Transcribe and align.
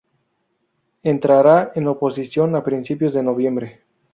Entrará 1.13 1.71
en 1.75 1.87
oposición 1.87 2.55
a 2.55 2.63
principios 2.63 3.13
de 3.13 3.21
noviembre. 3.21 3.81